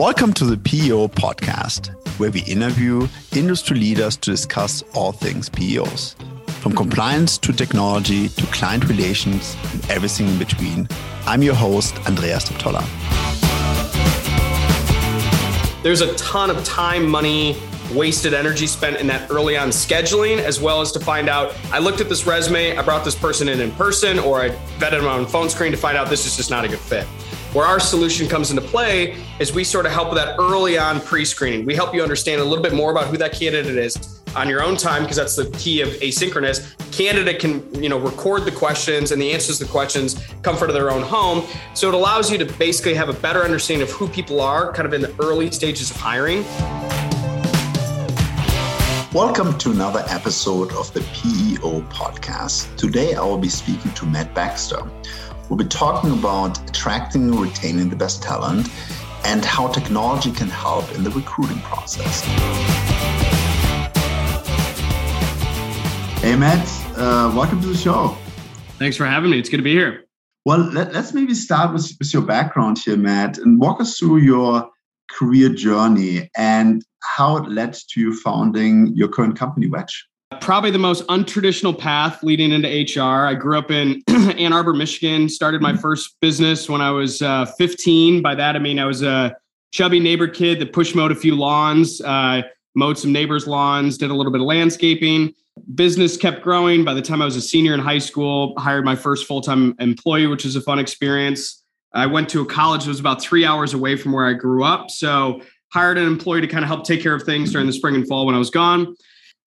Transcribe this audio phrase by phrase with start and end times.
[0.00, 1.88] Welcome to the PEO podcast,
[2.18, 3.06] where we interview
[3.36, 6.14] industry leaders to discuss all things PEOs,
[6.52, 10.88] from compliance to technology to client relations and everything in between.
[11.26, 12.82] I'm your host, Andreas Deptolla.
[15.82, 17.58] There's a ton of time, money,
[17.92, 21.78] wasted energy spent in that early on scheduling, as well as to find out I
[21.78, 24.48] looked at this resume, I brought this person in in person, or I
[24.78, 27.06] vetted them on phone screen to find out this is just not a good fit.
[27.52, 31.00] Where our solution comes into play is we sort of help with that early on
[31.00, 31.66] pre screening.
[31.66, 34.62] We help you understand a little bit more about who that candidate is on your
[34.62, 36.76] own time because that's the key of asynchronous.
[36.96, 40.72] Candidate can, you know, record the questions and the answers to the questions come from
[40.72, 41.44] their own home.
[41.74, 44.86] So it allows you to basically have a better understanding of who people are kind
[44.86, 46.44] of in the early stages of hiring.
[49.12, 52.76] Welcome to another episode of the PEO podcast.
[52.76, 54.88] Today I will be speaking to Matt Baxter.
[55.50, 58.68] We'll be talking about attracting and retaining the best talent
[59.24, 62.20] and how technology can help in the recruiting process.
[66.20, 66.64] Hey, Matt,
[66.96, 68.16] uh, welcome to the show.
[68.78, 69.40] Thanks for having me.
[69.40, 70.04] It's good to be here.
[70.44, 74.18] Well, let, us maybe start with, with your background here, Matt, and walk us through
[74.18, 74.70] your
[75.10, 80.06] career journey and how it led to you founding your current company, Wedge.
[80.40, 83.26] Probably the most untraditional path leading into HR.
[83.26, 87.46] I grew up in Ann Arbor, Michigan, started my first business when I was uh,
[87.58, 88.22] 15.
[88.22, 89.36] By that, I mean I was a
[89.70, 92.42] chubby neighbor kid that push mowed a few lawns, uh,
[92.74, 95.34] mowed some neighbors' lawns, did a little bit of landscaping.
[95.74, 96.84] Business kept growing.
[96.84, 99.74] By the time I was a senior in high school, hired my first full time
[99.78, 101.62] employee, which was a fun experience.
[101.92, 104.64] I went to a college that was about three hours away from where I grew
[104.64, 104.90] up.
[104.90, 107.94] So hired an employee to kind of help take care of things during the spring
[107.94, 108.96] and fall when I was gone.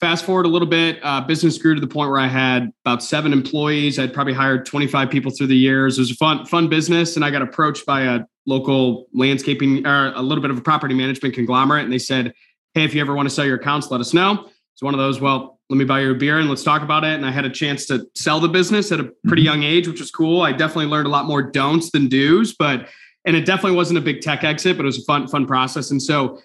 [0.04, 3.02] Fast forward a little bit, uh, business grew to the point where I had about
[3.02, 3.98] seven employees.
[3.98, 5.98] I'd probably hired 25 people through the years.
[5.98, 10.12] It was a fun, fun business, and I got approached by a local landscaping or
[10.14, 12.34] a little bit of a property management conglomerate, and they said,
[12.74, 14.98] "Hey, if you ever want to sell your accounts, let us know." It's one of
[14.98, 15.22] those.
[15.22, 17.14] Well, let me buy you a beer and let's talk about it.
[17.14, 19.62] And I had a chance to sell the business at a pretty mm-hmm.
[19.62, 20.42] young age, which was cool.
[20.42, 22.90] I definitely learned a lot more don'ts than do's, but
[23.24, 25.92] and it definitely wasn't a big tech exit, but it was a fun, fun process.
[25.92, 26.42] And so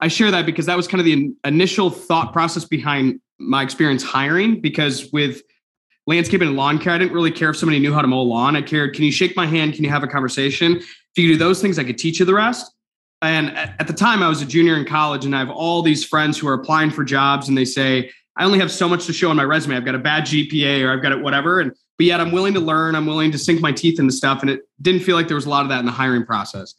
[0.00, 4.02] I share that because that was kind of the initial thought process behind my experience
[4.02, 4.60] hiring.
[4.60, 5.42] Because with
[6.06, 8.56] landscaping and lawn care, I didn't really care if somebody knew how to mow lawn.
[8.56, 9.74] I cared, can you shake my hand?
[9.74, 10.76] Can you have a conversation?
[10.76, 12.72] If you do those things, I could teach you the rest.
[13.22, 16.04] And at the time, I was a junior in college, and I have all these
[16.04, 19.12] friends who are applying for jobs, and they say, I only have so much to
[19.12, 19.76] show on my resume.
[19.76, 21.60] I've got a bad GPA or I've got it, whatever.
[21.60, 22.94] And but yet I'm willing to learn.
[22.94, 24.42] I'm willing to sink my teeth into stuff.
[24.42, 26.74] And it didn't feel like there was a lot of that in the hiring process.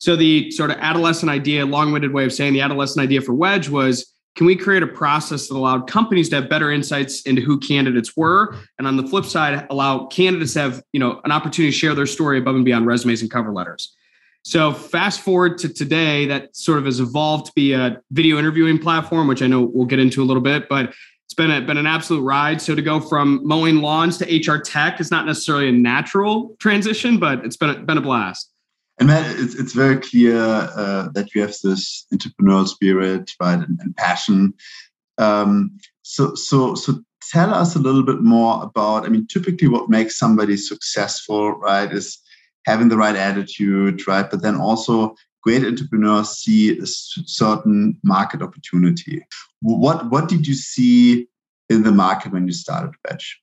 [0.00, 3.68] So the sort of adolescent idea, long-winded way of saying the adolescent idea for Wedge
[3.68, 7.58] was can we create a process that allowed companies to have better insights into who
[7.58, 8.56] candidates were?
[8.78, 11.94] And on the flip side allow candidates to have you know an opportunity to share
[11.94, 13.94] their story above and beyond resumes and cover letters.
[14.42, 18.78] So fast forward to today that sort of has evolved to be a video interviewing
[18.78, 20.94] platform which i know we'll get into a little bit but
[21.26, 22.60] it's been a, been an absolute ride.
[22.60, 27.18] So to go from mowing lawns to hr tech is not necessarily a natural transition
[27.18, 28.49] but it's been a, been a blast
[29.00, 33.80] and Matt, it's, it's very clear uh, that you have this entrepreneurial spirit, right, and,
[33.80, 34.52] and passion.
[35.16, 39.06] Um, so, so, so, tell us a little bit more about.
[39.06, 42.18] I mean, typically, what makes somebody successful, right, is
[42.66, 49.24] having the right attitude, right, but then also great entrepreneurs see a certain market opportunity.
[49.62, 51.26] What what did you see
[51.70, 53.40] in the market when you started Wedge?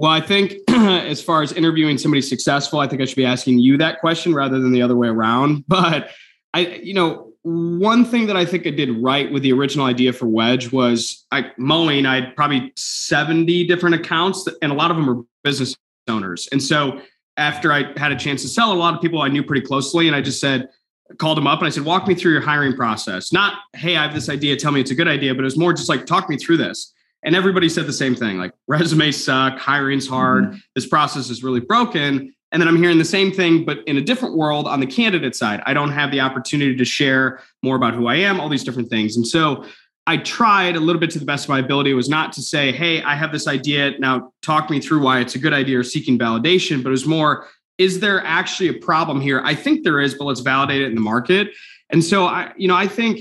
[0.00, 3.58] Well, I think as far as interviewing somebody successful, I think I should be asking
[3.58, 5.64] you that question rather than the other way around.
[5.68, 6.08] But
[6.54, 10.14] I, you know, one thing that I think I did right with the original idea
[10.14, 12.06] for Wedge was I mowing.
[12.06, 15.76] I had probably 70 different accounts, and a lot of them were business
[16.08, 16.48] owners.
[16.50, 17.00] And so
[17.36, 20.06] after I had a chance to sell, a lot of people I knew pretty closely,
[20.06, 20.70] and I just said,
[21.18, 23.32] called them up and I said, walk me through your hiring process.
[23.32, 25.58] Not, hey, I have this idea, tell me it's a good idea, but it was
[25.58, 26.94] more just like, talk me through this.
[27.22, 30.56] And everybody said the same thing like resumes suck, hiring's hard, mm-hmm.
[30.74, 32.34] this process is really broken.
[32.52, 35.36] And then I'm hearing the same thing, but in a different world on the candidate
[35.36, 35.62] side.
[35.66, 38.88] I don't have the opportunity to share more about who I am, all these different
[38.88, 39.16] things.
[39.16, 39.64] And so
[40.06, 41.90] I tried a little bit to the best of my ability.
[41.90, 43.96] It was not to say, hey, I have this idea.
[44.00, 47.06] Now talk me through why it's a good idea or seeking validation, but it was
[47.06, 47.46] more,
[47.78, 49.40] is there actually a problem here?
[49.44, 51.50] I think there is, but let's validate it in the market.
[51.90, 53.20] And so I, you know, I think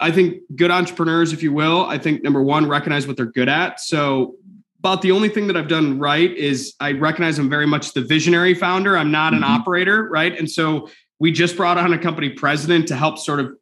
[0.00, 3.48] I think good entrepreneurs, if you will, I think number one, recognize what they're good
[3.48, 3.80] at.
[3.80, 4.36] So,
[4.78, 8.00] about the only thing that I've done right is I recognize I'm very much the
[8.00, 8.96] visionary founder.
[8.96, 9.50] I'm not an mm-hmm.
[9.50, 10.38] operator, right?
[10.38, 13.56] And so we just brought on a company president to help sort of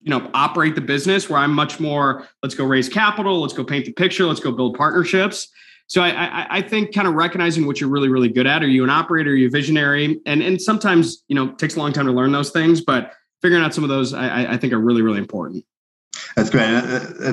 [0.00, 3.62] you know operate the business where i'm much more let's go raise capital let's go
[3.62, 5.48] paint the picture let's go build partnerships
[5.88, 8.66] so I, I, I think kind of recognizing what you're really really good at are
[8.66, 11.92] you an operator are you a visionary and and sometimes you know takes a long
[11.92, 13.12] time to learn those things but
[13.42, 15.64] figuring out some of those, I, I think, are really really important.
[16.36, 16.70] That's great.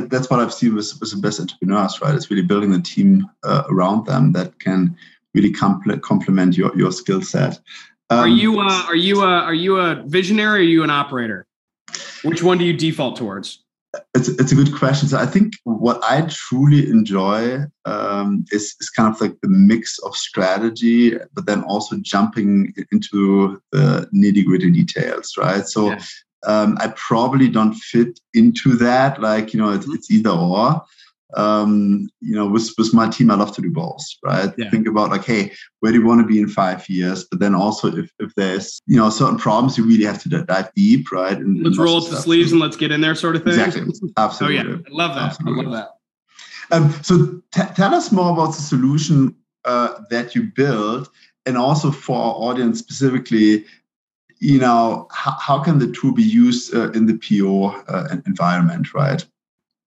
[0.10, 2.16] That's what I've seen with, with the best entrepreneurs, right?
[2.16, 4.98] It's really building the team uh, around them that can
[5.34, 7.60] really compl- complement your, your skill set.
[8.10, 10.60] Um, are you uh, are you a, are you a visionary?
[10.60, 11.46] Or are you an operator?
[12.24, 13.64] Which one do you default towards?
[14.14, 15.08] It's, it's a good question.
[15.08, 19.98] So I think what I truly enjoy um, is, is kind of like the mix
[20.00, 25.66] of strategy, but then also jumping into the nitty gritty details, right?
[25.66, 26.02] So yeah.
[26.46, 29.22] Um, I probably don't fit into that.
[29.22, 29.96] Like, you know, it's, mm-hmm.
[29.96, 30.84] it's either or
[31.36, 34.54] um, you know, with, with my team, I love to do both, right?
[34.58, 34.70] Yeah.
[34.70, 35.52] Think about like, hey,
[35.82, 37.26] where do you want to be in five years?
[37.26, 40.74] But then also if, if there's, you know, certain problems, you really have to dive
[40.74, 41.38] deep, right?
[41.38, 43.60] And, let's roll up the sleeves and let's get in there sort of thing.
[43.60, 43.94] Exactly.
[44.16, 44.60] Absolutely.
[44.60, 44.78] oh yeah.
[44.78, 45.24] I love that.
[45.24, 45.66] Absolutely.
[45.66, 45.90] I love
[46.70, 46.76] that.
[46.76, 49.36] Um, so t- tell us more about the solution
[49.66, 51.10] uh, that you built
[51.46, 53.66] and also for our audience specifically,
[54.40, 58.94] you know, how, how can the tool be used uh, in the PEO uh, environment,
[58.94, 59.26] right?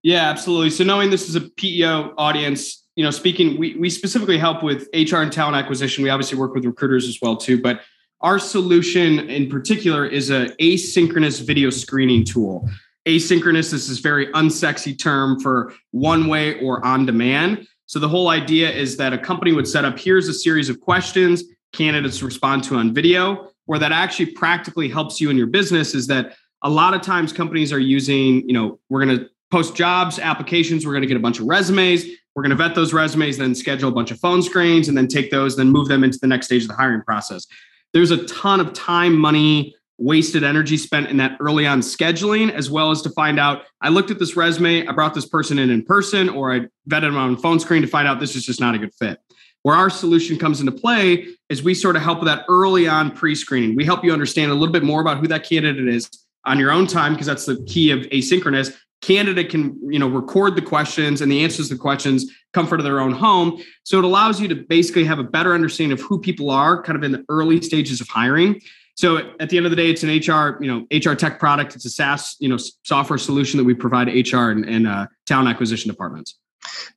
[0.02, 0.70] Yeah, absolutely.
[0.70, 4.88] So knowing this is a PEO audience, you know, speaking, we, we specifically help with
[4.94, 6.02] HR and talent acquisition.
[6.02, 7.80] We obviously work with recruiters as well too, but
[8.22, 12.68] our solution in particular is a asynchronous video screening tool.
[13.06, 17.66] Asynchronous is this very unsexy term for one way or on demand.
[17.86, 20.80] So the whole idea is that a company would set up here's a series of
[20.80, 25.94] questions candidates respond to on video, where that actually practically helps you in your business
[25.94, 29.76] is that a lot of times companies are using, you know, we're going to post
[29.76, 30.84] jobs, applications.
[30.84, 32.04] We're going to get a bunch of resumes.
[32.34, 35.06] We're going to vet those resumes, then schedule a bunch of phone screens, and then
[35.06, 37.46] take those, then move them into the next stage of the hiring process.
[37.92, 42.72] There's a ton of time, money, wasted energy spent in that early on scheduling, as
[42.72, 45.70] well as to find out I looked at this resume, I brought this person in
[45.70, 48.60] in person, or I vetted them on phone screen to find out this is just
[48.60, 49.20] not a good fit.
[49.62, 53.10] Where our solution comes into play is we sort of help with that early on
[53.10, 53.76] pre screening.
[53.76, 56.08] We help you understand a little bit more about who that candidate is
[56.46, 58.74] on your own time, because that's the key of asynchronous.
[59.02, 62.84] Candidate can you know record the questions and the answers to the questions comfort of
[62.84, 63.62] their own home.
[63.84, 66.96] So it allows you to basically have a better understanding of who people are kind
[66.96, 68.60] of in the early stages of hiring.
[68.96, 71.74] So at the end of the day it's an hr you know hr tech product.
[71.74, 75.48] It's a saas you know software solution that we provide hr and, and uh, talent
[75.48, 76.38] acquisition departments.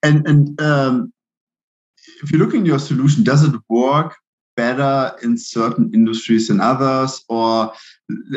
[0.02, 1.14] And and um,
[2.22, 4.16] if you look in your solution does it work
[4.56, 7.24] better in certain industries than others?
[7.30, 7.74] Or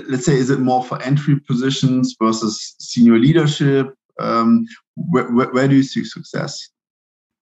[0.08, 3.94] let's say is it more for entry positions versus senior leadership?
[4.18, 6.70] Um, where, where, where, do you see success?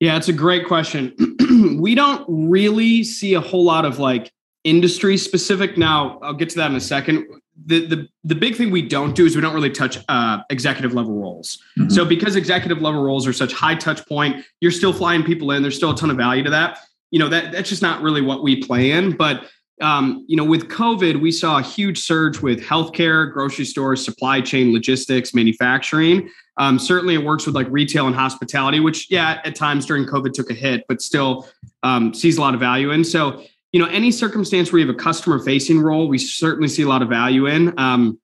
[0.01, 1.15] Yeah it's a great question.
[1.81, 4.33] We don't really see a whole lot of like
[4.65, 5.79] industry specific.
[5.79, 7.27] Now i'll get to that in a second
[7.67, 10.93] the, the the big thing we don't do is we don't really touch uh, executive
[10.93, 11.59] level roles.
[11.79, 11.91] Mm-hmm.
[11.91, 15.63] So because executive level roles are such high touch point, you're still flying people in.
[15.63, 16.79] There's still a ton of value to that
[17.15, 19.17] you know that that's just not really what we play in.
[19.17, 19.49] But
[19.81, 24.41] um, you know, with COVID, we saw a huge surge with healthcare, grocery stores, supply
[24.41, 26.29] chain, logistics, manufacturing.
[26.57, 30.33] Um, certainly, it works with like retail and hospitality, which yeah, at times during COVID
[30.33, 31.49] took a hit, but still
[31.85, 33.05] um, sees a lot of value in.
[33.05, 33.45] So
[33.75, 36.89] you know, any circumstance where you have a customer facing role, we certainly see a
[36.89, 37.77] lot of value in.
[37.77, 38.21] Um,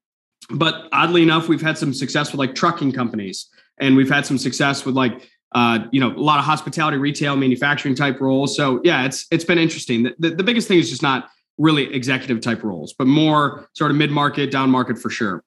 [0.49, 3.49] but oddly enough, we've had some success with like trucking companies,
[3.81, 7.35] and we've had some success with like uh, you know, a lot of hospitality, retail,
[7.35, 8.57] manufacturing type roles.
[8.57, 10.05] So yeah, it's it's been interesting.
[10.05, 13.91] The, the, the biggest thing is just not really executive type roles, but more sort
[13.91, 15.43] of mid market, down market for sure.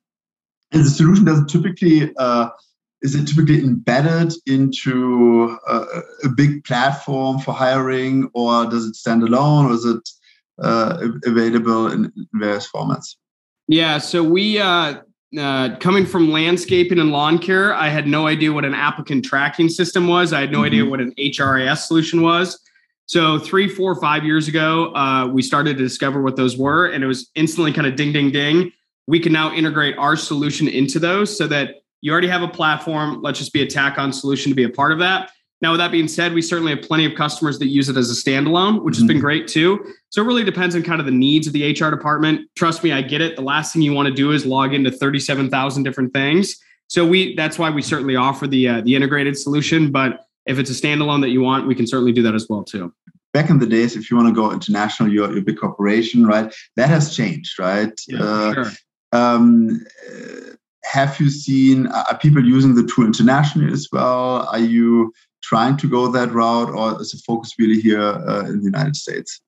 [0.73, 2.49] And the solution doesn't typically uh,
[3.03, 9.23] is it typically embedded into a, a, big platform for hiring, or does it stand
[9.23, 10.09] alone, or is it
[10.61, 13.15] uh, available in various formats?
[13.67, 15.01] Yeah, so we uh,
[15.37, 19.67] uh, coming from landscaping and lawn care, I had no idea what an applicant tracking
[19.67, 20.31] system was.
[20.31, 20.65] I had no mm-hmm.
[20.65, 22.59] idea what an HRIS solution was.
[23.05, 27.03] So three, four, five years ago, uh, we started to discover what those were, and
[27.03, 28.71] it was instantly kind of ding, ding, ding.
[29.07, 33.21] We can now integrate our solution into those so that you already have a platform.
[33.21, 35.31] Let's just be a tack on solution to be a part of that.
[35.61, 38.11] Now, with that being said, we certainly have plenty of customers that use it as
[38.11, 39.03] a standalone, which mm-hmm.
[39.03, 39.21] has been mm-hmm.
[39.21, 39.79] great too.
[40.09, 42.49] So it really depends on kind of the needs of the HR department.
[42.57, 43.37] Trust me, I get it.
[43.37, 46.57] The last thing you want to do is log into 37,000 different things.
[46.87, 49.89] So we that's why we certainly offer the uh, the integrated solution.
[49.89, 52.65] But if it's a standalone that you want, we can certainly do that as well
[52.65, 52.93] too.
[53.31, 56.25] Back in the days, if you want to go international, you're, you're a big corporation,
[56.27, 56.53] right?
[56.75, 57.93] That has changed, right?
[58.09, 58.71] Yeah, uh, sure.
[59.13, 59.85] Um,
[60.83, 64.47] have you seen are people using the tool internationally as well?
[64.51, 68.59] Are you trying to go that route, or is the focus really here uh, in
[68.59, 69.41] the United States?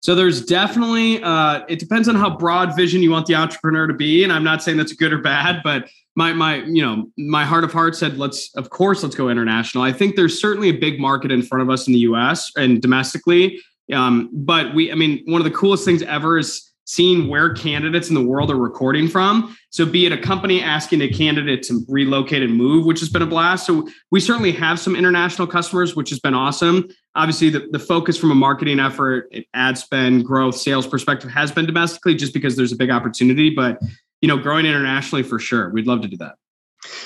[0.00, 3.94] So there's definitely uh, it depends on how broad vision you want the entrepreneur to
[3.94, 7.44] be, and I'm not saying that's good or bad, but my my you know my
[7.44, 9.84] heart of hearts said let's of course let's go international.
[9.84, 12.50] I think there's certainly a big market in front of us in the U.S.
[12.56, 13.60] and domestically,
[13.92, 18.08] um, but we I mean one of the coolest things ever is seeing where candidates
[18.08, 19.56] in the world are recording from.
[19.70, 23.22] So, be it a company asking a candidate to relocate and move, which has been
[23.22, 23.66] a blast.
[23.66, 26.88] So, we certainly have some international customers, which has been awesome.
[27.14, 31.66] Obviously, the, the focus from a marketing effort, ad spend, growth, sales perspective has been
[31.66, 33.50] domestically just because there's a big opportunity.
[33.50, 33.78] But,
[34.20, 35.70] you know, growing internationally for sure.
[35.70, 36.34] We'd love to do that.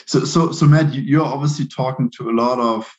[0.06, 2.90] So, so, so Matt, you're obviously talking to a lot of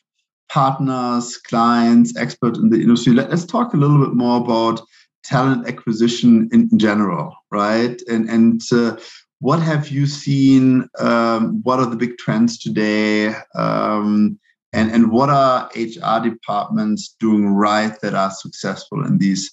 [0.48, 3.14] partners, clients, experts in the industry.
[3.14, 4.80] Let, us talk a little bit more about
[5.28, 8.00] talent acquisition in, general, right?
[8.08, 8.96] And and uh,
[9.40, 10.88] what have you seen?
[10.98, 13.34] Um, what are the big trends today?
[13.54, 14.38] Um,
[14.72, 19.52] and and what are HR departments doing right that are successful in these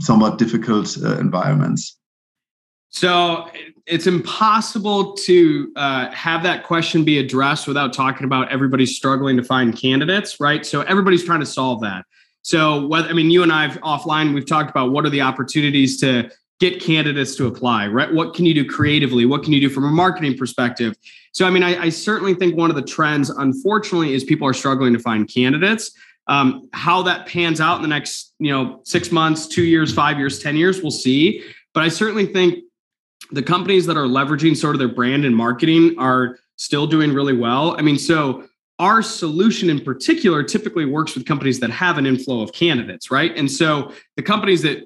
[0.00, 1.96] somewhat difficult uh, environments?
[2.90, 3.48] So
[3.86, 9.44] it's impossible to uh, have that question be addressed without talking about everybody struggling to
[9.44, 10.64] find candidates, right?
[10.64, 12.06] So everybody's trying to solve that.
[12.42, 15.20] So whether I mean, you and I have offline, we've talked about what are the
[15.20, 16.30] opportunities to
[16.60, 18.12] get candidates to apply, right?
[18.12, 19.26] What can you do creatively?
[19.26, 20.96] What can you do from a marketing perspective?
[21.32, 24.54] So I mean, I, I certainly think one of the trends, unfortunately, is people are
[24.54, 25.92] struggling to find candidates.
[26.26, 30.18] Um, how that pans out in the next, you know, six months, two years, five
[30.18, 31.42] years, ten years, we'll see.
[31.72, 32.64] But I certainly think
[33.30, 37.36] the companies that are leveraging sort of their brand and marketing are still doing really
[37.36, 37.76] well.
[37.78, 38.44] I mean, so
[38.78, 43.36] our solution in particular typically works with companies that have an inflow of candidates, right?
[43.36, 44.84] And so the companies that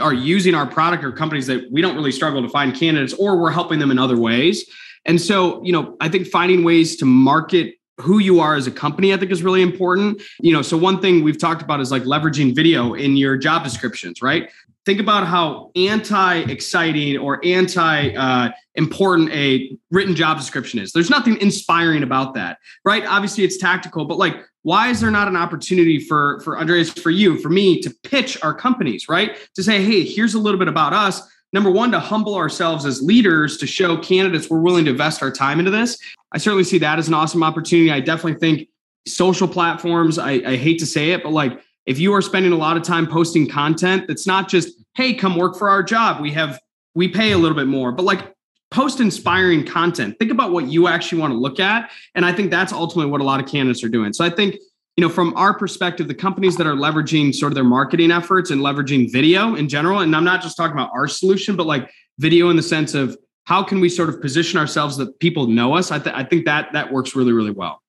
[0.00, 3.38] are using our product are companies that we don't really struggle to find candidates or
[3.38, 4.68] we're helping them in other ways.
[5.04, 8.70] And so, you know, I think finding ways to market who you are as a
[8.70, 10.22] company, I think is really important.
[10.40, 13.64] You know, so one thing we've talked about is like leveraging video in your job
[13.64, 14.48] descriptions, right?
[14.88, 20.92] think about how anti-exciting or anti-important uh, a written job description is.
[20.92, 23.04] There's nothing inspiring about that, right?
[23.04, 27.10] Obviously, it's tactical, but like, why is there not an opportunity for for Andreas, for
[27.10, 29.36] you, for me to pitch our companies, right?
[29.56, 31.20] To say, hey, here's a little bit about us.
[31.52, 35.30] Number one, to humble ourselves as leaders to show candidates we're willing to invest our
[35.30, 35.98] time into this.
[36.32, 37.90] I certainly see that as an awesome opportunity.
[37.90, 38.68] I definitely think
[39.06, 40.18] social platforms.
[40.18, 42.82] I, I hate to say it, but like if you are spending a lot of
[42.82, 46.60] time posting content that's not just hey come work for our job we have
[46.94, 48.32] we pay a little bit more but like
[48.70, 52.50] post inspiring content think about what you actually want to look at and i think
[52.50, 54.56] that's ultimately what a lot of candidates are doing so i think
[54.98, 58.50] you know from our perspective the companies that are leveraging sort of their marketing efforts
[58.50, 61.88] and leveraging video in general and i'm not just talking about our solution but like
[62.18, 65.76] video in the sense of how can we sort of position ourselves that people know
[65.76, 67.80] us i, th- I think that that works really really well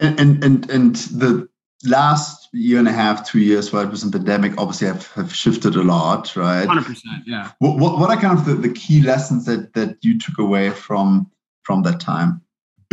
[0.00, 1.46] and and and, and the
[1.84, 5.34] last year and a half, two years, while it was the pandemic, obviously have, have
[5.34, 6.64] shifted a lot, right?
[6.64, 7.50] Hundred percent, yeah.
[7.58, 10.70] What, what, what are kind of the, the key lessons that that you took away
[10.70, 11.30] from
[11.64, 12.40] from that time?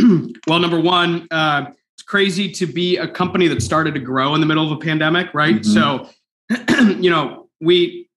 [0.46, 1.70] well, number one, uh,
[2.00, 4.80] it's crazy to be a company that started to grow in the middle of a
[4.80, 5.56] pandemic, right?
[5.56, 6.08] Mm-hmm.
[6.88, 8.08] So, you know, we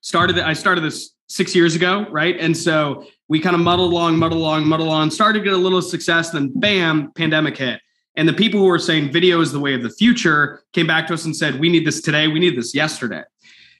[0.00, 0.38] started.
[0.38, 2.36] I started this six years ago, right?
[2.38, 5.56] And so we kind of muddled along, muddled along, muddled along, started to get a
[5.56, 7.80] little success, then bam, pandemic hit
[8.16, 11.06] and the people who were saying video is the way of the future came back
[11.06, 13.22] to us and said, we need this today, we need this yesterday.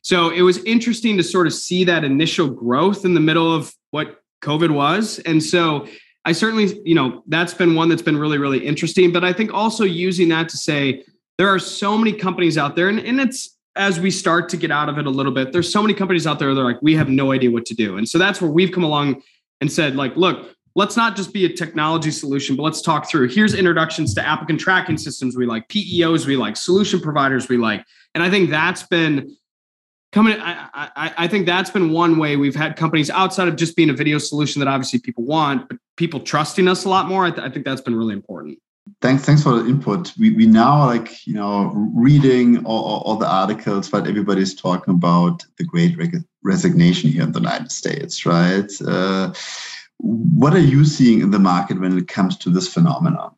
[0.03, 3.75] So it was interesting to sort of see that initial growth in the middle of
[3.91, 5.19] what COVID was.
[5.21, 5.87] And so
[6.25, 9.13] I certainly, you know, that's been one that's been really, really interesting.
[9.13, 11.05] But I think also using that to say
[11.39, 14.71] there are so many companies out there, and, and it's as we start to get
[14.71, 16.83] out of it a little bit, there's so many companies out there that are like,
[16.83, 17.97] we have no idea what to do.
[17.97, 19.23] And so that's where we've come along
[19.61, 23.29] and said, like, look, let's not just be a technology solution, but let's talk through.
[23.29, 27.85] Here's introductions to applicant tracking systems we like, PEOs we like, solution providers we like.
[28.15, 29.37] And I think that's been
[30.13, 30.39] coming.
[30.41, 33.91] I, I, I think that's been one way we've had companies outside of just being
[33.91, 37.27] a video solution that obviously people want, but people trusting us a lot more.
[37.27, 38.59] I, th- I think that's been really important.
[39.03, 40.13] Thanks, thanks for the input.
[40.19, 44.95] We, we now like you know reading all, all, all the articles, but everybody's talking
[44.95, 45.97] about the Great
[46.43, 48.71] Resignation here in the United States, right?
[48.85, 49.33] Uh,
[49.99, 53.35] what are you seeing in the market when it comes to this phenomenon?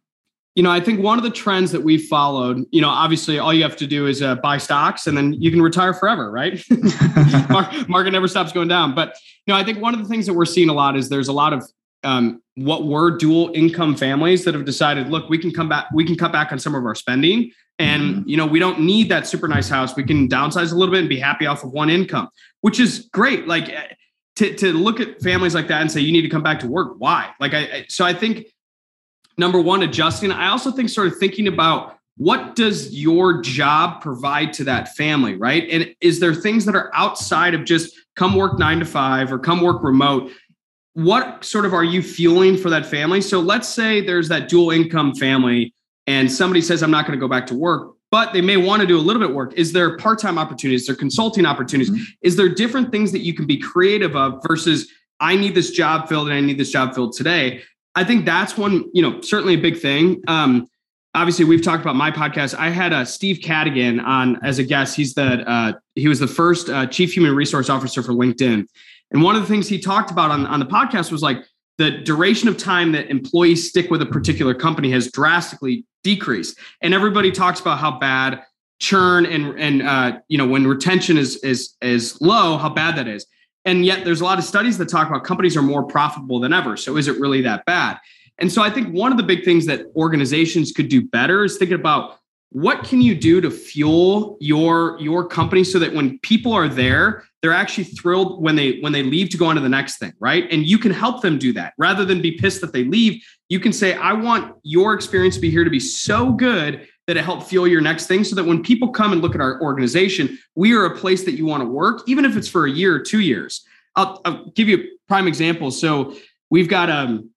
[0.54, 3.52] You know, I think one of the trends that we've followed, you know, obviously all
[3.52, 6.62] you have to do is uh, buy stocks and then you can retire forever, right?
[7.88, 8.95] market never stops going down.
[8.95, 9.16] But,
[9.47, 11.28] you know, I think one of the things that we're seeing a lot is there's
[11.28, 11.64] a lot of
[12.04, 16.04] um, what were dual income families that have decided, look, we can come back, we
[16.04, 17.50] can cut back on some of our spending.
[17.78, 18.28] And, mm-hmm.
[18.28, 19.97] you know, we don't need that super nice house.
[19.97, 22.28] We can downsize a little bit and be happy off of one income,
[22.61, 23.47] which is great.
[23.47, 23.71] Like,
[24.37, 26.66] to, to look at families like that and say you need to come back to
[26.66, 28.47] work why like I, so i think
[29.37, 34.52] number one adjusting i also think sort of thinking about what does your job provide
[34.54, 38.59] to that family right and is there things that are outside of just come work
[38.59, 40.30] nine to five or come work remote
[40.95, 44.71] what sort of are you fueling for that family so let's say there's that dual
[44.71, 45.75] income family
[46.07, 48.83] and somebody says i'm not going to go back to work but they may want
[48.83, 49.55] to do a little bit work.
[49.55, 50.83] Is there part-time opportunities?
[50.83, 51.91] Is there consulting opportunities?
[51.91, 52.03] Mm-hmm.
[52.21, 56.11] Is there different things that you can be creative of versus I need this job
[56.11, 57.63] filled and I need this job filled today?
[57.95, 60.23] I think that's one, you know, certainly a big thing.
[60.29, 60.69] Um,
[61.15, 62.55] obviously we've talked about my podcast.
[62.55, 64.95] I had uh, Steve Cadigan on as a guest.
[64.95, 68.67] He's the uh, he was the first uh, chief human resource officer for LinkedIn,
[69.12, 71.45] and one of the things he talked about on on the podcast was like
[71.78, 76.59] the duration of time that employees stick with a particular company has drastically decreased.
[76.81, 78.42] And everybody talks about how bad
[78.81, 83.09] churn and and uh, you know when retention is is is low, how bad that
[83.09, 83.26] is.
[83.64, 86.52] And yet there's a lot of studies that talk about companies are more profitable than
[86.52, 86.76] ever.
[86.76, 87.99] So is it really that bad?
[88.38, 91.59] And so I think one of the big things that organizations could do better is
[91.59, 92.19] thinking about
[92.52, 97.25] what can you do to fuel your your company so that when people are there
[97.40, 100.12] they're actually thrilled when they when they leave to go on to the next thing
[100.21, 100.50] right?
[100.50, 101.75] And you can help them do that.
[101.78, 105.40] Rather than be pissed that they leave you can say i want your experience to
[105.40, 108.44] be here to be so good that it helped fuel your next thing so that
[108.44, 111.62] when people come and look at our organization we are a place that you want
[111.62, 113.64] to work even if it's for a year or two years.
[113.94, 115.71] I'll, I'll give you a prime example.
[115.71, 116.16] So
[116.50, 117.30] we've got um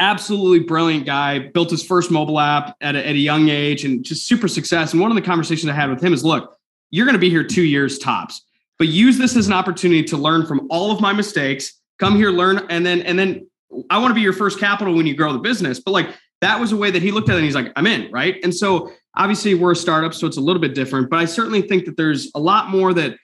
[0.00, 4.02] absolutely brilliant guy, built his first mobile app at a, at a young age and
[4.02, 4.92] just super success.
[4.92, 6.56] And one of the conversations I had with him is look,
[6.90, 8.44] you're going to be here two years tops,
[8.78, 12.30] but use this as an opportunity to learn from all of my mistakes, come here,
[12.30, 13.46] learn, and then, and then
[13.90, 15.78] I want to be your first capital when you grow the business.
[15.78, 16.08] But like
[16.40, 18.10] that was a way that he looked at it and he's like, I'm in.
[18.10, 18.36] Right.
[18.42, 21.62] And so obviously we're a startup, so it's a little bit different, but I certainly
[21.62, 23.16] think that there's a lot more that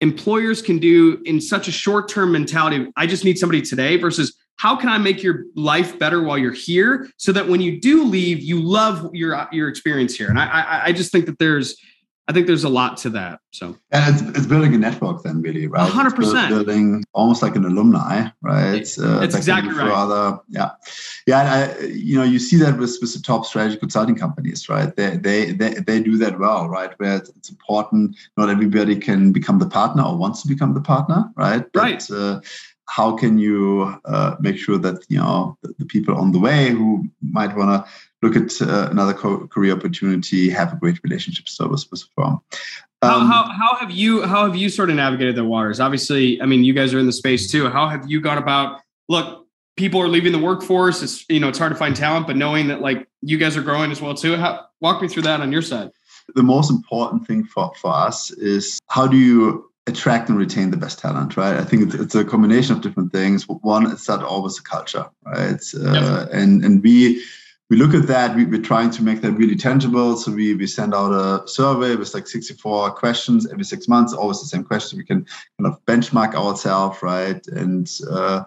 [0.00, 2.90] employers can do in such a short term mentality.
[2.96, 6.52] I just need somebody today versus how can I make your life better while you're
[6.52, 10.28] here so that when you do leave, you love your your experience here?
[10.28, 11.76] And I I, I just think that there's
[12.28, 13.40] I think there's a lot to that.
[13.50, 15.90] So and it's, it's building a network then really, right?
[15.90, 18.76] hundred percent building almost like an alumni, right?
[18.76, 19.90] It's, uh, exactly right.
[19.90, 20.70] Other, yeah,
[21.26, 21.74] yeah.
[21.78, 24.94] I, you know, you see that with, with the top strategy consulting companies, right?
[24.94, 26.92] They, they they they do that well, right?
[26.98, 28.16] Where it's, it's important.
[28.36, 31.64] Not everybody can become the partner or wants to become the partner, right?
[31.72, 32.10] But, right.
[32.10, 32.40] Uh,
[32.86, 36.70] how can you uh, make sure that you know the, the, people on the way
[36.70, 37.90] who might want to
[38.22, 42.40] look at uh, another co- career opportunity have a great relationship service with the firm
[43.02, 45.80] um, how, how, how have you how have you sort of navigated the waters?
[45.80, 47.68] Obviously i mean you guys are in the space too.
[47.68, 51.58] How have you gone about look people are leaving the workforce it's you know it's
[51.58, 54.36] hard to find talent but knowing that like you guys are growing as well too
[54.36, 55.90] how, walk me through that on your side.
[56.34, 60.76] The most important thing for, for us is how do you attract and retain the
[60.76, 61.56] best talent, right?
[61.56, 63.48] I think it's, a combination of different things.
[63.48, 65.60] One, it's not always a culture, right?
[65.74, 66.28] Uh, yep.
[66.32, 67.24] And and we
[67.68, 68.36] we look at that.
[68.36, 70.16] We, we're trying to make that really tangible.
[70.16, 74.40] So we we send out a survey with like 64 questions every six months, always
[74.40, 74.98] the same question.
[74.98, 75.24] We can
[75.58, 77.44] kind of benchmark ourselves, right?
[77.48, 78.44] And uh,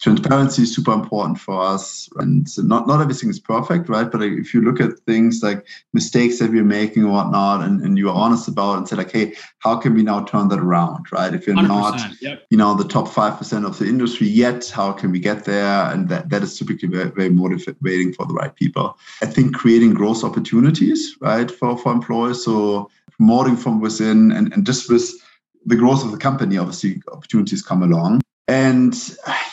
[0.00, 4.10] transparency is super important for us and not not everything is perfect right?
[4.10, 7.96] But if you look at things like mistakes that we're making or whatnot and, and
[7.96, 11.06] you're honest about it and say like hey how can we now turn that around
[11.12, 11.32] right?
[11.32, 12.44] If you're not yep.
[12.50, 15.90] you know the top 5% of the industry yet how can we get there?
[15.90, 18.98] And that, that is typically very, very motivating for the right people.
[19.22, 24.66] I think creating growth opportunities right for, for employees so promoting from within and, and
[24.66, 25.08] just with
[25.66, 28.94] the growth of the company obviously opportunities come along and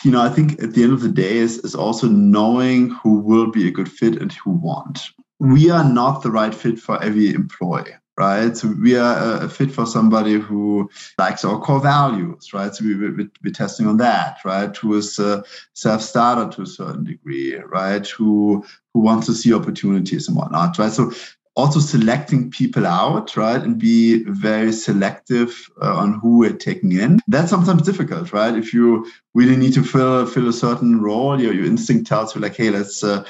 [0.04, 3.18] you know i think at the end of the day is, is also knowing who
[3.18, 5.00] will be a good fit and who won't.
[5.38, 8.56] We are not the right fit for every employee right?
[8.56, 12.74] So we are a fit for somebody who likes our core values right?
[12.74, 14.76] So we, we, we're testing on that right?
[14.76, 18.06] Who is a self-starter to a certain degree right?
[18.06, 20.92] Who who wants to see opportunities and whatnot right?
[20.92, 21.12] So
[21.54, 27.20] also selecting people out, right, and be very selective uh, on who we're taking in.
[27.28, 28.56] That's sometimes difficult, right?
[28.56, 32.40] If you really need to fill fill a certain role, your your instinct tells you
[32.40, 33.24] like, hey, let's uh,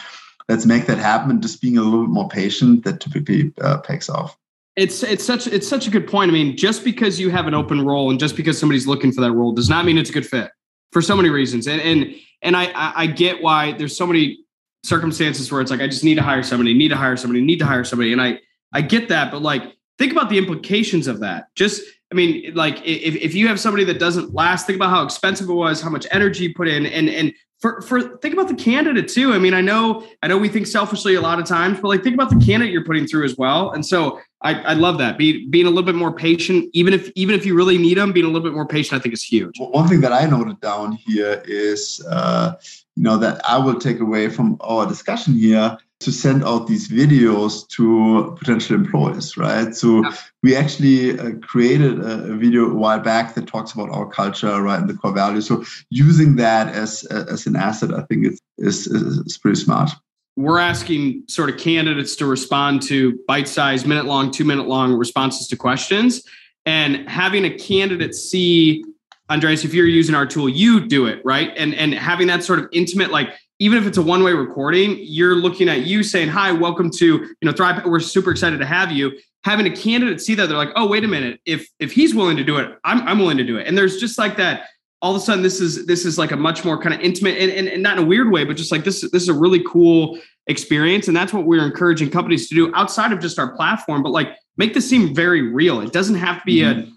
[0.48, 1.40] let's make that happen.
[1.40, 4.37] Just being a little bit more patient, that typically uh, pays off.
[4.76, 6.30] It's it's such it's such a good point.
[6.30, 9.20] I mean, just because you have an open role and just because somebody's looking for
[9.20, 10.50] that role does not mean it's a good fit
[10.92, 11.66] for so many reasons.
[11.66, 14.41] And and and I I get why there's so many
[14.85, 17.59] circumstances where it's like I just need to hire somebody, need to hire somebody, need
[17.59, 18.40] to hire somebody, and I
[18.73, 21.47] I get that, but like think about the implications of that.
[21.55, 25.05] Just I mean, like if if you have somebody that doesn't last, think about how
[25.05, 28.49] expensive it was, how much energy you put in, and and for for think about
[28.49, 29.33] the candidate too.
[29.33, 32.03] I mean, I know I know we think selfishly a lot of times, but like
[32.03, 33.71] think about the candidate you're putting through as well.
[33.71, 35.18] And so I, I love that.
[35.18, 38.12] Be, being a little bit more patient, even if even if you really need them,
[38.12, 39.59] being a little bit more patient, I think is huge.
[39.59, 42.05] One thing that I noted down here is.
[42.09, 42.55] Uh,
[42.96, 46.88] you know that I will take away from our discussion here to send out these
[46.88, 49.74] videos to potential employees, right?
[49.74, 50.14] So yeah.
[50.42, 54.61] we actually uh, created a, a, video a while back that talks about our culture,
[54.61, 55.46] right, and the core values.
[55.46, 59.90] So using that as as an asset, I think it's is, is, is pretty smart.
[60.37, 66.23] We're asking sort of candidates to respond to bite-sized, minute-long, two-minute-long responses to questions,
[66.64, 68.85] and having a candidate see
[69.31, 72.59] Andreas, if you're using our tool, you do it right, and and having that sort
[72.59, 76.53] of intimate, like even if it's a one-way recording, you're looking at you saying, "Hi,
[76.53, 77.85] welcome to you know Thrive.
[77.87, 79.12] We're super excited to have you."
[79.45, 81.40] Having a candidate see that, they're like, "Oh, wait a minute.
[81.47, 83.99] If if he's willing to do it, I'm I'm willing to do it." And there's
[83.99, 84.66] just like that.
[85.03, 87.37] All of a sudden, this is this is like a much more kind of intimate
[87.37, 89.35] and, and, and not in a weird way, but just like this this is a
[89.35, 93.55] really cool experience, and that's what we're encouraging companies to do outside of just our
[93.55, 95.81] platform, but like make this seem very real.
[95.81, 96.88] It doesn't have to be mm-hmm.
[96.88, 96.93] a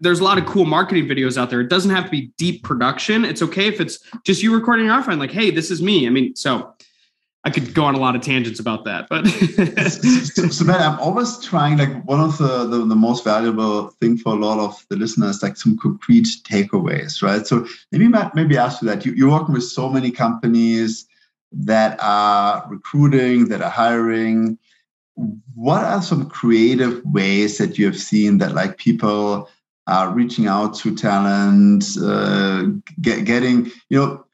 [0.00, 1.60] there's a lot of cool marketing videos out there.
[1.60, 3.24] It doesn't have to be deep production.
[3.24, 6.06] It's okay if it's just you recording your friend, like, hey, this is me.
[6.06, 6.74] I mean, so
[7.46, 10.98] I could go on a lot of tangents about that, but so, so Matt, I'm
[10.98, 14.82] always trying like one of the, the, the most valuable thing for a lot of
[14.88, 17.46] the listeners, like some concrete takeaways, right?
[17.46, 21.06] So maybe Matt, maybe ask you that you, you're working with so many companies
[21.52, 24.58] that are recruiting, that are hiring.
[25.54, 29.50] What are some creative ways that you have seen that like people
[29.86, 32.64] are reaching out to talent, uh,
[33.02, 34.24] get, getting, you know,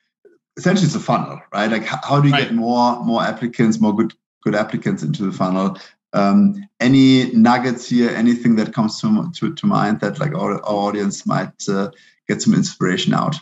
[0.60, 1.70] essentially it's a funnel, right?
[1.70, 2.44] Like how do you right.
[2.44, 5.78] get more more applicants, more good good applicants into the funnel?
[6.12, 10.88] Um, any nuggets here, anything that comes to to, to mind that like our, our
[10.88, 11.90] audience might uh,
[12.28, 13.36] get some inspiration out?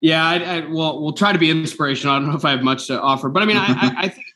[0.00, 2.14] Yeah, I, I, well, we'll try to be inspirational.
[2.14, 4.08] I don't know if I have much to offer, but I mean, I, I, I
[4.08, 4.26] think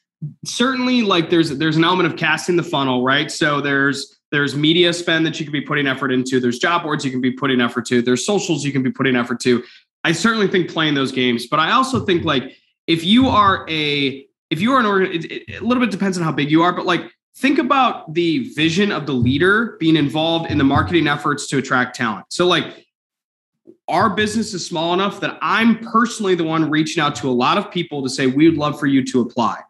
[0.44, 3.30] certainly like there's there's an element of casting the funnel, right?
[3.30, 6.40] So there's there's media spend that you can be putting effort into.
[6.40, 8.00] There's job boards you can be putting effort to.
[8.00, 9.62] There's socials you can be putting effort to.
[10.04, 14.26] I certainly think playing those games, but I also think like if you are a
[14.50, 16.62] if you are an organ, it, it, a little bit depends on how big you
[16.62, 17.02] are, but like
[17.36, 21.94] think about the vision of the leader being involved in the marketing efforts to attract
[21.94, 22.26] talent.
[22.30, 22.86] So like
[23.88, 27.58] our business is small enough that I'm personally the one reaching out to a lot
[27.58, 29.60] of people to say we would love for you to apply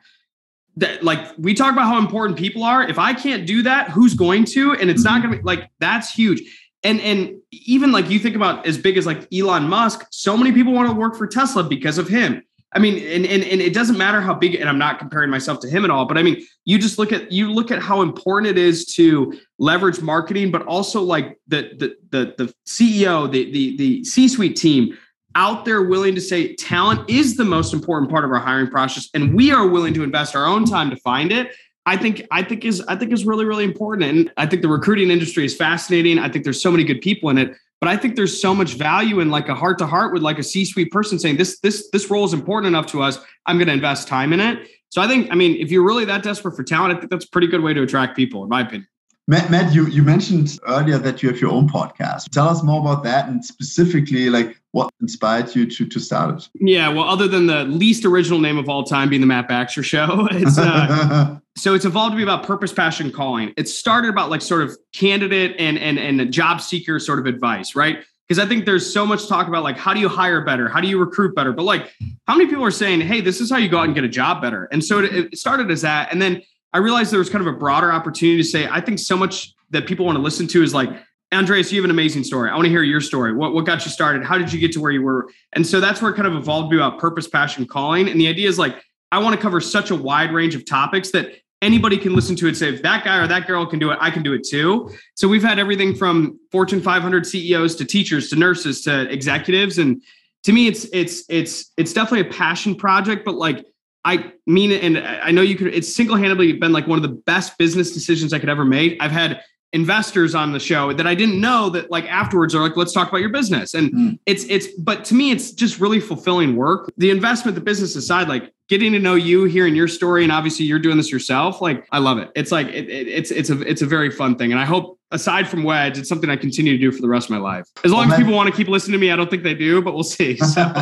[0.76, 2.82] that like we talk about how important people are.
[2.82, 4.72] If I can't do that, who's going to?
[4.74, 5.22] And it's not mm-hmm.
[5.22, 6.42] going to be like that's huge.
[6.82, 10.52] And and even like you think about as big as like Elon Musk, so many
[10.52, 12.42] people want to work for Tesla because of him.
[12.72, 15.58] I mean, and, and and it doesn't matter how big, and I'm not comparing myself
[15.60, 18.00] to him at all, but I mean, you just look at you look at how
[18.00, 23.50] important it is to leverage marketing, but also like the the the the CEO, the
[23.50, 24.96] the the C-suite team
[25.34, 29.08] out there willing to say talent is the most important part of our hiring process
[29.14, 31.54] and we are willing to invest our own time to find it
[31.90, 34.04] i think i think is i think is really really important.
[34.04, 36.18] And i think the recruiting industry is fascinating.
[36.18, 38.74] I think there's so many good people in it but i think there's so much
[38.74, 41.88] value in like a heart to heart with like a c-suite person saying this this
[41.90, 43.18] this role is important enough to us.
[43.46, 44.68] I'm going to invest time in it.
[44.90, 47.24] So i think i mean if you're really that desperate for talent i think that's
[47.24, 48.86] a pretty good way to attract people in my opinion.
[49.30, 52.30] Matt, Matt, you, you mentioned earlier that you have your own podcast.
[52.30, 56.48] Tell us more about that and specifically like what inspired you to, to start it.
[56.54, 59.84] Yeah, well, other than the least original name of all time being the Matt Baxter
[59.84, 63.52] Show, it's uh, so it's evolved to be about purpose, passion, calling.
[63.56, 67.76] It started about like sort of candidate and and and job seeker sort of advice,
[67.76, 67.98] right?
[68.26, 70.80] Because I think there's so much talk about like how do you hire better, how
[70.80, 71.92] do you recruit better, but like
[72.26, 74.08] how many people are saying, hey, this is how you go out and get a
[74.08, 76.42] job better, and so it, started as that, and then
[76.72, 79.52] I realized there was kind of a broader opportunity to say, I think so much
[79.70, 80.90] that people want to listen to is like,
[81.32, 82.50] Andreas, you have an amazing story.
[82.50, 83.32] I want to hear your story.
[83.32, 84.24] What, what got you started?
[84.24, 85.30] How did you get to where you were?
[85.52, 88.08] And so that's where it kind of evolved to be about purpose, passion, calling.
[88.08, 88.80] And the idea is like,
[89.12, 92.46] I want to cover such a wide range of topics that anybody can listen to
[92.46, 94.44] it say if that guy or that girl can do it i can do it
[94.44, 99.78] too so we've had everything from fortune 500 ceos to teachers to nurses to executives
[99.78, 100.02] and
[100.42, 103.66] to me it's it's it's it's definitely a passion project but like
[104.04, 105.74] I mean and I know you could.
[105.74, 108.96] It's single handedly been like one of the best business decisions I could ever make.
[109.00, 109.42] I've had
[109.72, 113.08] investors on the show that I didn't know that like afterwards are like, let's talk
[113.08, 113.74] about your business.
[113.74, 114.18] And mm.
[114.26, 116.92] it's it's but to me, it's just really fulfilling work.
[116.96, 120.66] The investment, the business aside, like getting to know you, hearing your story, and obviously
[120.66, 121.60] you're doing this yourself.
[121.60, 122.30] Like I love it.
[122.34, 124.98] It's like it, it, it's it's a it's a very fun thing, and I hope
[125.12, 127.66] aside from Wedge, it's something I continue to do for the rest of my life.
[127.84, 129.54] As long well, as people want to keep listening to me, I don't think they
[129.54, 130.36] do, but we'll see.
[130.36, 130.62] So.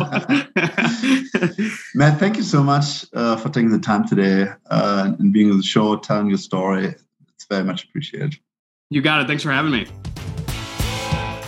[1.95, 5.57] Matt, thank you so much uh, for taking the time today uh, and being on
[5.57, 6.93] the show, telling your story.
[7.35, 8.37] It's very much appreciated.
[8.91, 9.27] You got it.
[9.27, 9.85] Thanks for having me.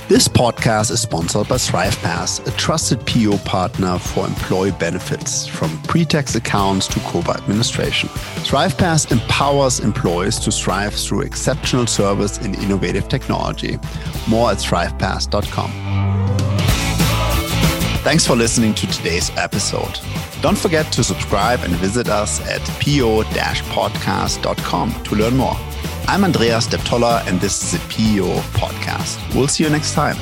[0.08, 6.36] This podcast is sponsored by ThrivePass, a trusted PEO partner for employee benefits, from pre-tax
[6.36, 8.10] accounts to COBRA administration.
[8.10, 13.80] ThrivePass empowers employees to thrive through exceptional service and innovative technology.
[14.28, 15.72] More at thrivepass.com.
[18.04, 19.98] Thanks for listening to today's episode.
[20.42, 23.34] Don't forget to subscribe and visit us at po-podcast.com
[25.04, 25.56] to learn more.
[26.12, 29.34] I'm Andreas Deptolla, and this is the PEO Podcast.
[29.34, 30.18] We'll see you next time.